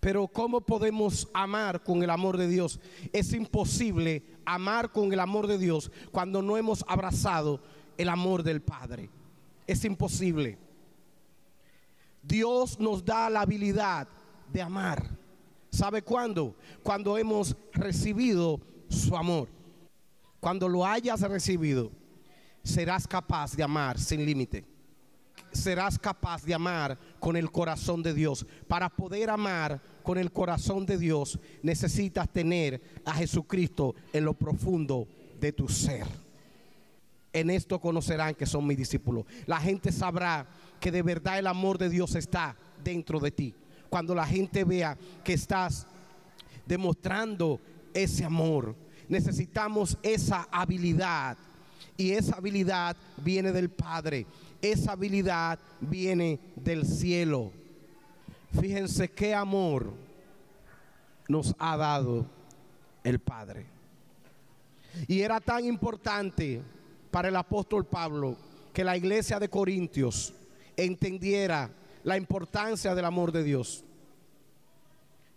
Pero 0.00 0.28
¿cómo 0.28 0.60
podemos 0.60 1.28
amar 1.34 1.82
con 1.82 2.02
el 2.02 2.10
amor 2.10 2.36
de 2.36 2.46
Dios? 2.46 2.78
Es 3.12 3.32
imposible 3.32 4.22
amar 4.44 4.92
con 4.92 5.12
el 5.12 5.20
amor 5.20 5.46
de 5.46 5.58
Dios 5.58 5.90
cuando 6.12 6.40
no 6.40 6.56
hemos 6.56 6.84
abrazado 6.86 7.60
el 7.96 8.08
amor 8.08 8.42
del 8.42 8.62
Padre. 8.62 9.10
Es 9.66 9.84
imposible. 9.84 10.56
Dios 12.22 12.78
nos 12.78 13.04
da 13.04 13.28
la 13.28 13.40
habilidad 13.40 14.06
de 14.52 14.62
amar. 14.62 15.04
¿Sabe 15.70 16.02
cuándo? 16.02 16.54
Cuando 16.82 17.18
hemos 17.18 17.56
recibido 17.72 18.60
su 18.88 19.16
amor. 19.16 19.48
Cuando 20.40 20.68
lo 20.68 20.86
hayas 20.86 21.20
recibido, 21.22 21.90
serás 22.62 23.06
capaz 23.06 23.56
de 23.56 23.62
amar 23.62 23.98
sin 23.98 24.24
límite 24.24 24.64
serás 25.52 25.98
capaz 25.98 26.44
de 26.44 26.54
amar 26.54 26.98
con 27.18 27.36
el 27.36 27.50
corazón 27.50 28.02
de 28.02 28.14
Dios. 28.14 28.46
Para 28.66 28.88
poder 28.88 29.30
amar 29.30 29.80
con 30.02 30.18
el 30.18 30.32
corazón 30.32 30.86
de 30.86 30.98
Dios 30.98 31.38
necesitas 31.62 32.28
tener 32.28 32.80
a 33.04 33.14
Jesucristo 33.14 33.94
en 34.12 34.24
lo 34.24 34.34
profundo 34.34 35.08
de 35.40 35.52
tu 35.52 35.68
ser. 35.68 36.06
En 37.32 37.50
esto 37.50 37.80
conocerán 37.80 38.34
que 38.34 38.46
son 38.46 38.66
mis 38.66 38.78
discípulos. 38.78 39.24
La 39.46 39.60
gente 39.60 39.92
sabrá 39.92 40.46
que 40.80 40.90
de 40.90 41.02
verdad 41.02 41.38
el 41.38 41.46
amor 41.46 41.78
de 41.78 41.90
Dios 41.90 42.14
está 42.14 42.56
dentro 42.82 43.20
de 43.20 43.30
ti. 43.30 43.54
Cuando 43.90 44.14
la 44.14 44.26
gente 44.26 44.64
vea 44.64 44.96
que 45.24 45.34
estás 45.34 45.86
demostrando 46.66 47.60
ese 47.94 48.24
amor, 48.24 48.74
necesitamos 49.08 49.98
esa 50.02 50.48
habilidad. 50.50 51.36
Y 51.98 52.12
esa 52.12 52.36
habilidad 52.36 52.96
viene 53.22 53.52
del 53.52 53.68
Padre 53.68 54.26
esa 54.60 54.92
habilidad 54.92 55.58
viene 55.80 56.40
del 56.56 56.86
cielo. 56.86 57.52
Fíjense 58.60 59.08
qué 59.08 59.34
amor 59.34 59.92
nos 61.28 61.54
ha 61.58 61.76
dado 61.76 62.26
el 63.04 63.18
Padre. 63.18 63.66
Y 65.06 65.20
era 65.20 65.40
tan 65.40 65.64
importante 65.64 66.62
para 67.10 67.28
el 67.28 67.36
apóstol 67.36 67.84
Pablo 67.84 68.36
que 68.72 68.84
la 68.84 68.96
iglesia 68.96 69.38
de 69.38 69.48
Corintios 69.48 70.34
entendiera 70.76 71.70
la 72.02 72.16
importancia 72.16 72.94
del 72.94 73.04
amor 73.04 73.30
de 73.32 73.44
Dios. 73.44 73.84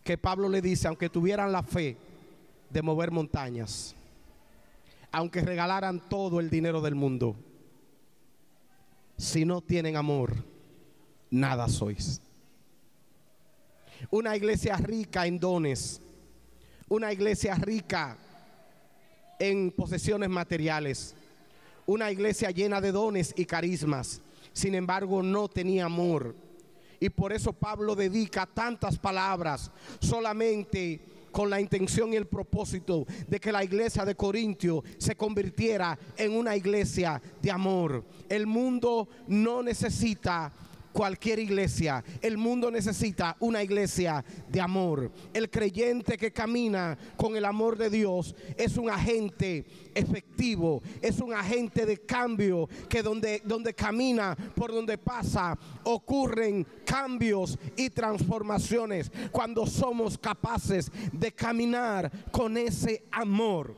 Que 0.03 0.17
Pablo 0.17 0.49
le 0.49 0.61
dice, 0.61 0.87
aunque 0.87 1.09
tuvieran 1.09 1.51
la 1.51 1.61
fe 1.61 1.95
de 2.69 2.81
mover 2.81 3.11
montañas, 3.11 3.95
aunque 5.11 5.41
regalaran 5.41 5.99
todo 6.09 6.39
el 6.39 6.49
dinero 6.49 6.81
del 6.81 6.95
mundo, 6.95 7.35
si 9.17 9.45
no 9.45 9.61
tienen 9.61 9.95
amor, 9.97 10.33
nada 11.29 11.67
sois. 11.67 12.21
Una 14.09 14.35
iglesia 14.35 14.77
rica 14.77 15.27
en 15.27 15.39
dones, 15.39 16.01
una 16.89 17.13
iglesia 17.13 17.55
rica 17.55 18.17
en 19.37 19.71
posesiones 19.71 20.29
materiales, 20.29 21.15
una 21.85 22.11
iglesia 22.11 22.51
llena 22.51 22.81
de 22.81 22.91
dones 22.91 23.33
y 23.35 23.45
carismas, 23.45 24.21
sin 24.53 24.75
embargo 24.75 25.21
no 25.21 25.47
tenía 25.47 25.85
amor. 25.85 26.35
Y 26.99 27.09
por 27.09 27.33
eso 27.33 27.51
Pablo 27.51 27.95
dedica 27.95 28.45
tantas 28.45 28.97
palabras 28.97 29.71
solamente 29.99 30.99
con 31.31 31.49
la 31.49 31.61
intención 31.61 32.13
y 32.13 32.17
el 32.17 32.27
propósito 32.27 33.05
de 33.27 33.39
que 33.39 33.51
la 33.51 33.63
iglesia 33.63 34.05
de 34.05 34.15
Corintio 34.15 34.83
se 34.97 35.15
convirtiera 35.15 35.97
en 36.17 36.33
una 36.33 36.55
iglesia 36.55 37.21
de 37.41 37.51
amor. 37.51 38.05
El 38.29 38.47
mundo 38.47 39.07
no 39.27 39.63
necesita 39.63 40.53
cualquier 40.91 41.39
iglesia. 41.39 42.03
El 42.21 42.37
mundo 42.37 42.69
necesita 42.71 43.35
una 43.39 43.63
iglesia 43.63 44.23
de 44.49 44.61
amor. 44.61 45.11
El 45.33 45.49
creyente 45.49 46.17
que 46.17 46.31
camina 46.31 46.97
con 47.17 47.35
el 47.35 47.45
amor 47.45 47.77
de 47.77 47.89
Dios 47.89 48.35
es 48.57 48.77
un 48.77 48.89
agente 48.89 49.65
efectivo, 49.93 50.81
es 51.01 51.19
un 51.19 51.33
agente 51.33 51.85
de 51.85 51.97
cambio 51.97 52.67
que 52.89 53.01
donde, 53.01 53.41
donde 53.45 53.73
camina, 53.73 54.35
por 54.55 54.71
donde 54.71 54.97
pasa, 54.97 55.57
ocurren 55.83 56.65
cambios 56.85 57.57
y 57.75 57.89
transformaciones 57.89 59.11
cuando 59.31 59.65
somos 59.65 60.17
capaces 60.17 60.91
de 61.11 61.31
caminar 61.31 62.11
con 62.31 62.57
ese 62.57 63.03
amor. 63.11 63.75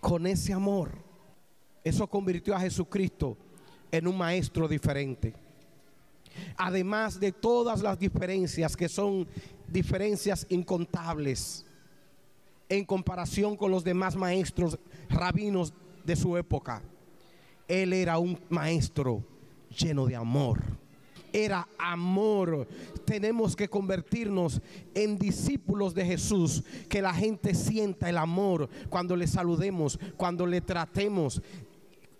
Con 0.00 0.26
ese 0.26 0.52
amor. 0.52 0.90
Eso 1.84 2.06
convirtió 2.06 2.54
a 2.54 2.60
Jesucristo 2.60 3.36
en 3.92 4.08
un 4.08 4.18
maestro 4.18 4.66
diferente. 4.66 5.34
Además 6.56 7.20
de 7.20 7.30
todas 7.30 7.82
las 7.82 7.98
diferencias 7.98 8.74
que 8.76 8.88
son 8.88 9.28
diferencias 9.68 10.46
incontables 10.48 11.64
en 12.68 12.84
comparación 12.84 13.56
con 13.56 13.70
los 13.70 13.84
demás 13.84 14.16
maestros 14.16 14.78
rabinos 15.10 15.74
de 16.04 16.16
su 16.16 16.36
época. 16.36 16.82
Él 17.68 17.92
era 17.92 18.18
un 18.18 18.38
maestro 18.48 19.22
lleno 19.76 20.06
de 20.06 20.16
amor. 20.16 20.60
Era 21.34 21.66
amor. 21.78 22.66
Tenemos 23.04 23.56
que 23.56 23.68
convertirnos 23.68 24.60
en 24.94 25.18
discípulos 25.18 25.94
de 25.94 26.04
Jesús. 26.04 26.62
Que 26.88 27.02
la 27.02 27.14
gente 27.14 27.54
sienta 27.54 28.08
el 28.08 28.18
amor 28.18 28.68
cuando 28.88 29.16
le 29.16 29.26
saludemos, 29.26 29.98
cuando 30.16 30.46
le 30.46 30.60
tratemos 30.60 31.42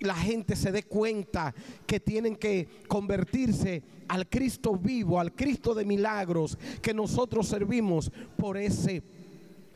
la 0.02 0.14
gente 0.14 0.56
se 0.56 0.72
dé 0.72 0.82
cuenta 0.84 1.54
que 1.86 2.00
tienen 2.00 2.36
que 2.36 2.68
convertirse 2.88 3.82
al 4.08 4.28
Cristo 4.28 4.76
vivo, 4.76 5.18
al 5.18 5.32
Cristo 5.32 5.74
de 5.74 5.84
milagros 5.84 6.58
que 6.80 6.94
nosotros 6.94 7.48
servimos 7.48 8.10
por 8.36 8.56
ese 8.56 9.02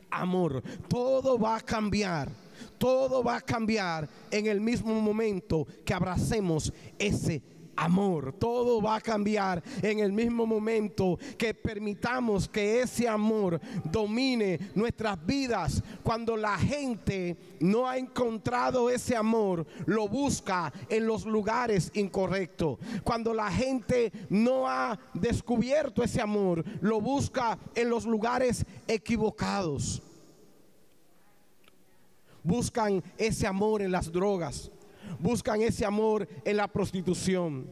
amor. 0.09 0.63
Todo 0.87 1.37
va 1.39 1.57
a 1.57 1.61
cambiar. 1.61 2.29
Todo 2.77 3.23
va 3.23 3.37
a 3.37 3.41
cambiar 3.41 4.07
en 4.31 4.47
el 4.47 4.61
mismo 4.61 4.99
momento 4.99 5.67
que 5.85 5.93
abracemos 5.93 6.73
ese 6.97 7.41
amor. 7.77 8.33
Todo 8.33 8.81
va 8.81 8.95
a 8.95 9.01
cambiar 9.01 9.63
en 9.81 9.99
el 9.99 10.11
mismo 10.11 10.45
momento 10.45 11.17
que 11.37 11.53
permitamos 11.53 12.49
que 12.49 12.81
ese 12.81 13.07
amor 13.07 13.61
domine 13.85 14.59
nuestras 14.75 15.23
vidas. 15.25 15.81
Cuando 16.03 16.35
la 16.35 16.57
gente 16.57 17.37
no 17.59 17.87
ha 17.87 17.97
encontrado 17.97 18.89
ese 18.89 19.15
amor, 19.15 19.65
lo 19.85 20.07
busca 20.07 20.73
en 20.89 21.07
los 21.07 21.25
lugares 21.25 21.91
incorrectos. 21.93 22.79
Cuando 23.03 23.33
la 23.33 23.51
gente 23.51 24.11
no 24.29 24.67
ha 24.67 24.99
descubierto 25.13 26.03
ese 26.03 26.21
amor, 26.21 26.65
lo 26.81 26.99
busca 26.99 27.57
en 27.75 27.89
los 27.89 28.05
lugares 28.05 28.65
equivocados. 28.87 30.01
Buscan 32.43 33.03
ese 33.17 33.45
amor 33.45 33.81
en 33.81 33.91
las 33.91 34.11
drogas 34.11 34.71
buscan 35.19 35.61
ese 35.61 35.85
amor 35.85 36.27
en 36.45 36.57
la 36.57 36.67
prostitución. 36.67 37.67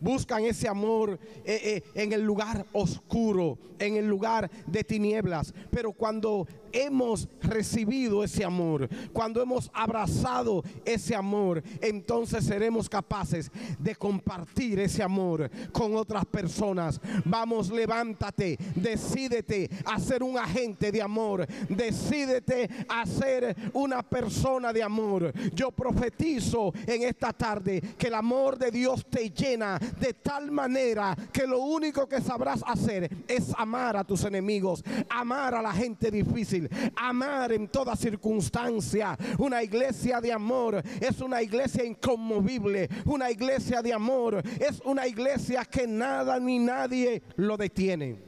Buscan 0.00 0.44
ese 0.44 0.68
amor 0.68 1.18
eh, 1.44 1.82
eh, 1.94 2.02
en 2.02 2.12
el 2.12 2.22
lugar 2.22 2.66
oscuro, 2.72 3.58
en 3.78 3.96
el 3.96 4.06
lugar 4.08 4.50
de 4.66 4.84
tinieblas. 4.84 5.54
Pero 5.70 5.92
cuando 5.92 6.46
hemos 6.72 7.28
recibido 7.40 8.22
ese 8.24 8.44
amor, 8.44 8.88
cuando 9.12 9.42
hemos 9.42 9.70
abrazado 9.72 10.62
ese 10.84 11.14
amor, 11.14 11.62
entonces 11.80 12.44
seremos 12.44 12.88
capaces 12.88 13.50
de 13.78 13.94
compartir 13.94 14.80
ese 14.80 15.02
amor 15.02 15.50
con 15.72 15.94
otras 15.94 16.24
personas. 16.26 17.00
Vamos, 17.24 17.70
levántate, 17.70 18.58
decídete 18.74 19.70
a 19.84 19.98
ser 19.98 20.22
un 20.22 20.38
agente 20.38 20.92
de 20.92 21.02
amor, 21.02 21.46
decídete 21.68 22.68
a 22.88 23.06
ser 23.06 23.56
una 23.72 24.02
persona 24.02 24.72
de 24.72 24.82
amor. 24.82 25.32
Yo 25.54 25.70
profetizo 25.70 26.72
en 26.86 27.02
esta 27.02 27.32
tarde 27.32 27.80
que 27.96 28.08
el 28.08 28.14
amor 28.14 28.58
de 28.58 28.70
Dios 28.70 29.06
te 29.08 29.30
llena 29.30 29.77
de 30.00 30.14
tal 30.14 30.50
manera 30.50 31.16
que 31.32 31.46
lo 31.46 31.60
único 31.60 32.08
que 32.08 32.20
sabrás 32.20 32.62
hacer 32.66 33.10
es 33.26 33.52
amar 33.56 33.96
a 33.96 34.04
tus 34.04 34.24
enemigos, 34.24 34.82
amar 35.08 35.54
a 35.54 35.62
la 35.62 35.72
gente 35.72 36.10
difícil 36.10 36.68
amar 36.96 37.52
en 37.52 37.68
toda 37.68 37.96
circunstancia. 37.96 39.16
Una 39.38 39.62
iglesia 39.62 40.20
de 40.20 40.32
amor 40.32 40.82
es 41.00 41.20
una 41.20 41.42
iglesia 41.42 41.84
inconmovible. 41.84 42.88
Una 43.04 43.30
iglesia 43.30 43.82
de 43.82 43.92
amor 43.92 44.42
es 44.60 44.80
una 44.84 45.06
iglesia 45.06 45.64
que 45.64 45.86
nada 45.86 46.38
ni 46.38 46.58
nadie 46.58 47.22
lo 47.36 47.56
detiene. 47.56 48.18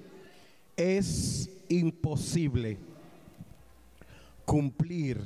Es 0.77 1.49
imposible 1.69 2.79
cumplir 4.45 5.21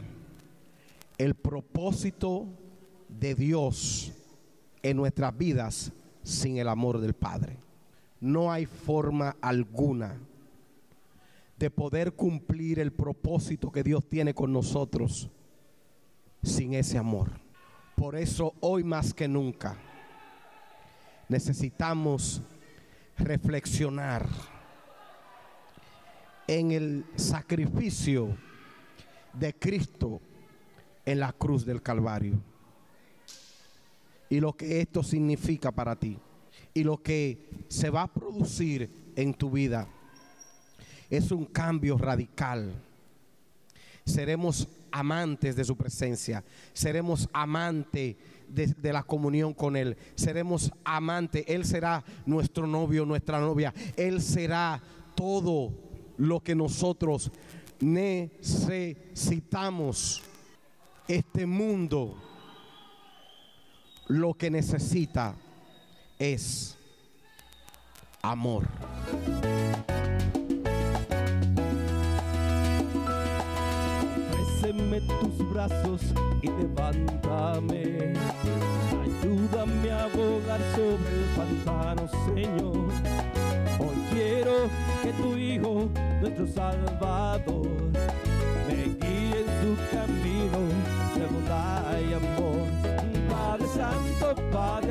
el 1.16 1.34
propósito 1.34 2.46
de 3.08 3.34
Dios 3.34 4.12
en 4.82 4.96
nuestras 4.96 5.36
vidas 5.36 5.92
sin 6.24 6.58
el 6.58 6.68
amor 6.68 6.98
del 6.98 7.14
Padre. 7.14 7.58
No 8.20 8.50
hay 8.50 8.66
forma 8.66 9.36
alguna 9.40 10.18
de 11.58 11.70
poder 11.70 12.14
cumplir 12.14 12.80
el 12.80 12.92
propósito 12.92 13.70
que 13.70 13.84
Dios 13.84 14.08
tiene 14.08 14.34
con 14.34 14.52
nosotros 14.52 15.30
sin 16.42 16.74
ese 16.74 16.98
amor. 16.98 17.30
Por 17.94 18.16
eso 18.16 18.54
hoy 18.60 18.82
más 18.82 19.14
que 19.14 19.28
nunca 19.28 19.76
necesitamos 21.28 22.42
reflexionar 23.16 24.26
en 26.46 26.72
el 26.72 27.06
sacrificio 27.14 28.36
de 29.32 29.54
Cristo 29.54 30.20
en 31.04 31.20
la 31.20 31.32
cruz 31.32 31.64
del 31.64 31.82
Calvario 31.82 32.40
y 34.34 34.40
lo 34.40 34.52
que 34.52 34.80
esto 34.80 35.04
significa 35.04 35.70
para 35.70 35.94
ti 35.94 36.18
y 36.74 36.82
lo 36.82 37.00
que 37.00 37.38
se 37.68 37.88
va 37.88 38.02
a 38.02 38.12
producir 38.12 38.90
en 39.14 39.32
tu 39.32 39.48
vida 39.48 39.86
es 41.08 41.30
un 41.30 41.44
cambio 41.44 41.96
radical. 41.96 42.74
Seremos 44.04 44.66
amantes 44.90 45.54
de 45.54 45.64
su 45.64 45.76
presencia, 45.76 46.42
seremos 46.72 47.28
amantes 47.32 48.16
de, 48.48 48.92
la 48.92 49.04
comunión 49.04 49.54
con 49.54 49.76
Él, 49.76 49.96
seremos 50.16 50.72
amantes, 50.82 51.44
Él 51.46 51.64
será 51.64 52.02
nuestro 52.26 52.66
novio, 52.66 53.06
nuestra 53.06 53.38
novia, 53.38 53.72
Él 53.96 54.20
será 54.20 54.82
todo 55.14 55.72
lo 56.16 56.40
que 56.40 56.56
nosotros 56.56 57.30
necesitamos. 57.78 60.24
Este 61.06 61.46
mundo 61.46 62.16
lo 64.08 64.34
que 64.34 64.50
necesita 64.50 65.34
es 66.18 66.76
amor. 68.22 68.68
tus 75.00 75.50
brazos 75.50 76.00
y 76.42 76.46
levántame. 76.46 78.14
Ayúdame 79.02 79.90
a 79.90 80.06
volar 80.08 80.60
sobre 80.74 81.14
el 81.14 81.24
pantano, 81.36 82.08
Señor. 82.26 82.88
Hoy 83.78 83.96
quiero 84.12 84.68
que 85.02 85.12
tu 85.12 85.36
Hijo, 85.36 85.88
nuestro 86.20 86.46
Salvador, 86.46 87.66
me 88.68 88.84
guíe 88.84 89.40
en 89.40 89.48
su 89.60 89.76
camino 89.90 90.13
Santo, 94.34 94.83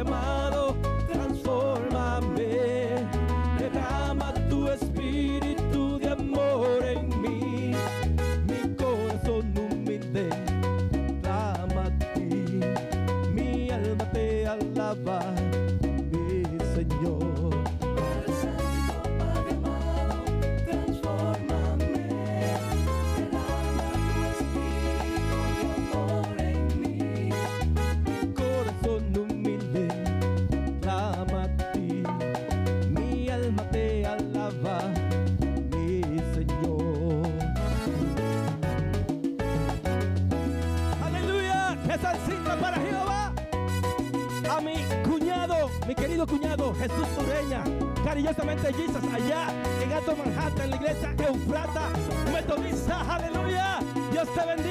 Dios 54.35 54.62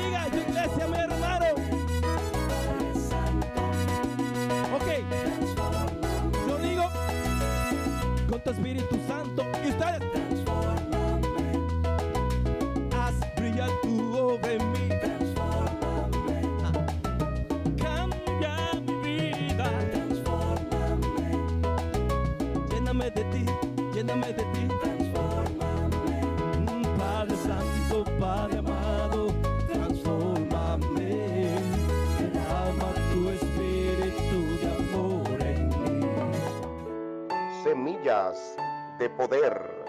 de 39.03 39.11
poder. 39.11 39.85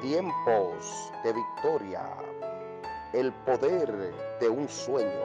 Tiempos 0.00 1.12
de 1.24 1.32
victoria. 1.32 2.04
El 3.12 3.32
poder 3.44 4.14
de 4.38 4.48
un 4.48 4.68
sueño. 4.68 5.24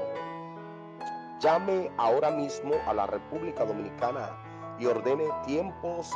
Llame 1.40 1.92
ahora 1.98 2.32
mismo 2.32 2.74
a 2.88 2.96
la 2.96 3.06
República 3.06 3.64
Dominicana 3.64 4.36
y 4.80 4.88
ordene 4.88 5.28
tiempos 5.46 6.10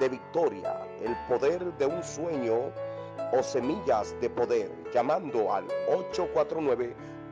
de 0.00 0.08
victoria, 0.08 0.88
el 1.02 1.14
poder 1.28 1.76
de 1.76 1.84
un 1.84 2.02
sueño 2.02 2.72
o 3.38 3.42
semillas 3.42 4.18
de 4.18 4.30
poder, 4.30 4.72
llamando 4.94 5.52
al 5.52 5.66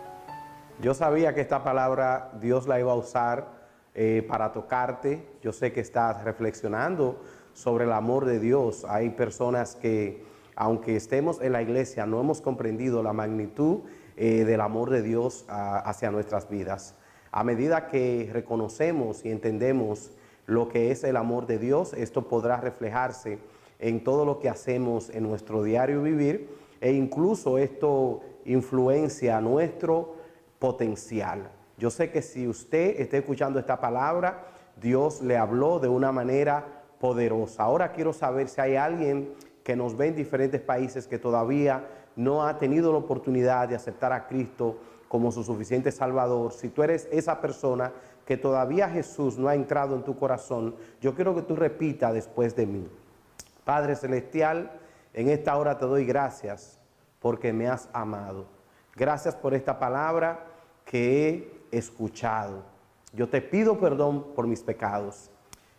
Yo 0.80 0.92
sabía 0.92 1.32
que 1.32 1.40
esta 1.40 1.62
palabra 1.62 2.32
Dios 2.40 2.66
la 2.66 2.80
iba 2.80 2.90
a 2.90 2.96
usar 2.96 3.46
eh, 3.94 4.26
para 4.26 4.50
tocarte. 4.50 5.24
Yo 5.40 5.52
sé 5.52 5.72
que 5.72 5.78
estás 5.78 6.24
reflexionando 6.24 7.20
sobre 7.52 7.84
el 7.84 7.92
amor 7.92 8.24
de 8.24 8.40
Dios. 8.40 8.84
Hay 8.88 9.10
personas 9.10 9.76
que, 9.76 10.24
aunque 10.56 10.96
estemos 10.96 11.40
en 11.40 11.52
la 11.52 11.62
iglesia, 11.62 12.04
no 12.04 12.18
hemos 12.18 12.40
comprendido 12.40 13.04
la 13.04 13.12
magnitud 13.12 13.82
eh, 14.16 14.44
del 14.44 14.62
amor 14.62 14.90
de 14.90 15.02
Dios 15.02 15.44
ah, 15.48 15.78
hacia 15.86 16.10
nuestras 16.10 16.48
vidas. 16.48 16.96
A 17.30 17.44
medida 17.44 17.86
que 17.86 18.28
reconocemos 18.32 19.24
y 19.24 19.30
entendemos 19.30 20.10
lo 20.46 20.68
que 20.68 20.90
es 20.90 21.04
el 21.04 21.16
amor 21.16 21.46
de 21.46 21.58
Dios, 21.58 21.94
esto 21.94 22.26
podrá 22.26 22.56
reflejarse 22.56 23.38
en 23.84 24.02
todo 24.02 24.24
lo 24.24 24.38
que 24.38 24.48
hacemos 24.48 25.10
en 25.10 25.24
nuestro 25.24 25.62
diario 25.62 26.00
vivir 26.00 26.48
e 26.80 26.92
incluso 26.92 27.58
esto 27.58 28.22
influencia 28.46 29.38
nuestro 29.42 30.14
potencial. 30.58 31.50
Yo 31.76 31.90
sé 31.90 32.10
que 32.10 32.22
si 32.22 32.48
usted 32.48 32.98
está 32.98 33.18
escuchando 33.18 33.58
esta 33.58 33.78
palabra, 33.78 34.46
Dios 34.80 35.20
le 35.20 35.36
habló 35.36 35.80
de 35.80 35.88
una 35.88 36.12
manera 36.12 36.64
poderosa. 36.98 37.64
Ahora 37.64 37.92
quiero 37.92 38.14
saber 38.14 38.48
si 38.48 38.58
hay 38.62 38.76
alguien 38.76 39.34
que 39.62 39.76
nos 39.76 39.94
ve 39.94 40.06
en 40.06 40.16
diferentes 40.16 40.62
países 40.62 41.06
que 41.06 41.18
todavía 41.18 41.86
no 42.16 42.46
ha 42.46 42.58
tenido 42.58 42.90
la 42.90 42.98
oportunidad 42.98 43.68
de 43.68 43.76
aceptar 43.76 44.14
a 44.14 44.26
Cristo 44.26 44.78
como 45.08 45.30
su 45.30 45.44
suficiente 45.44 45.92
Salvador. 45.92 46.52
Si 46.52 46.70
tú 46.70 46.82
eres 46.82 47.06
esa 47.12 47.38
persona 47.38 47.92
que 48.24 48.38
todavía 48.38 48.88
Jesús 48.88 49.36
no 49.36 49.48
ha 49.48 49.54
entrado 49.54 49.94
en 49.94 50.04
tu 50.04 50.16
corazón, 50.18 50.74
yo 51.02 51.14
quiero 51.14 51.34
que 51.34 51.42
tú 51.42 51.54
repitas 51.54 52.14
después 52.14 52.56
de 52.56 52.64
mí. 52.64 52.88
Padre 53.64 53.96
Celestial, 53.96 54.70
en 55.12 55.28
esta 55.28 55.56
hora 55.56 55.78
te 55.78 55.86
doy 55.86 56.04
gracias 56.04 56.78
porque 57.20 57.52
me 57.52 57.68
has 57.68 57.88
amado. 57.92 58.46
Gracias 58.94 59.34
por 59.34 59.54
esta 59.54 59.78
palabra 59.78 60.44
que 60.84 61.60
he 61.70 61.76
escuchado. 61.76 62.62
Yo 63.12 63.28
te 63.28 63.40
pido 63.40 63.78
perdón 63.78 64.34
por 64.34 64.46
mis 64.46 64.62
pecados. 64.62 65.30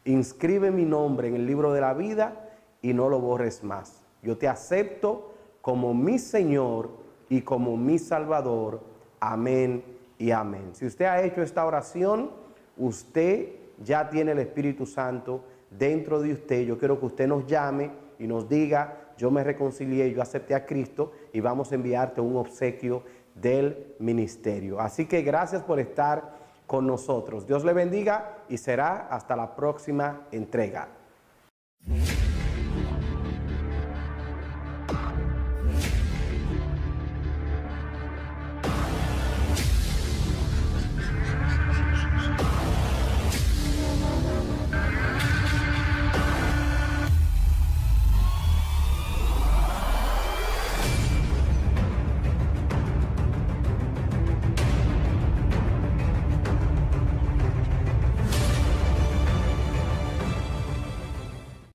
Inscribe 0.06 0.72
mi 0.72 0.86
nombre 0.86 1.28
en 1.28 1.36
el 1.36 1.46
libro 1.46 1.74
de 1.74 1.82
la 1.82 1.94
vida 1.94 2.50
y 2.82 2.94
no 2.94 3.10
lo 3.10 3.20
borres 3.20 3.64
más. 3.64 4.02
Yo 4.22 4.38
te 4.38 4.48
acepto 4.48 5.34
como 5.62 5.94
mi 5.94 6.18
Señor 6.18 6.90
y 7.30 7.42
como 7.42 7.78
mi 7.78 8.00
Salvador. 8.00 8.82
Amén 9.20 9.84
y 10.18 10.32
amén. 10.32 10.72
Si 10.74 10.86
usted 10.86 11.06
ha 11.06 11.22
hecho 11.22 11.42
esta 11.42 11.66
oración, 11.66 12.32
usted 12.78 13.50
ya 13.84 14.10
tiene 14.10 14.32
el 14.32 14.40
Espíritu 14.40 14.86
Santo 14.86 15.44
dentro 15.78 16.22
de 16.22 16.34
usted. 16.34 16.66
Yo 16.66 16.78
quiero 16.78 17.00
que 17.00 17.06
usted 17.06 17.28
nos 17.28 17.46
llame 17.46 17.92
y 18.20 18.28
nos 18.28 18.48
diga, 18.48 19.12
yo 19.18 19.32
me 19.32 19.44
reconcilié, 19.44 20.12
yo 20.12 20.22
acepté 20.22 20.56
a 20.56 20.66
Cristo 20.66 21.12
y 21.34 21.40
vamos 21.40 21.72
a 21.72 21.76
enviarte 21.76 22.22
un 22.22 22.36
obsequio 22.38 23.04
del 23.34 23.96
ministerio. 24.00 24.80
Así 24.80 25.06
que 25.06 25.22
gracias 25.22 25.64
por 25.64 25.80
estar 25.80 26.36
con 26.68 26.88
nosotros. 26.88 27.46
Dios 27.46 27.64
le 27.64 27.74
bendiga 27.74 28.40
y 28.50 28.58
será 28.58 29.08
hasta 29.08 29.36
la 29.36 29.56
próxima 29.56 30.28
entrega. 30.32 30.88